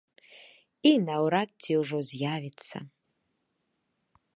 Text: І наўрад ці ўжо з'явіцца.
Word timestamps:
І 0.91 0.93
наўрад 1.09 1.49
ці 1.67 1.71
ўжо 1.83 1.97
з'явіцца. 2.13 2.77